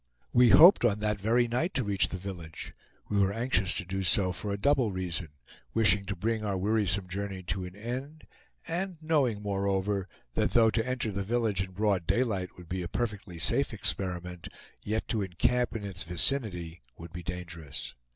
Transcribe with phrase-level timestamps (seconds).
[0.33, 2.73] We hoped on that very night to reach the village.
[3.07, 5.29] We were anxious to do so for a double reason,
[5.75, 8.25] wishing to bring our wearisome journey to an end,
[8.67, 12.87] and knowing, moreover, that though to enter the village in broad daylight would be a
[12.87, 14.47] perfectly safe experiment,
[14.83, 17.93] yet to encamp in its vicinity would be dangerous.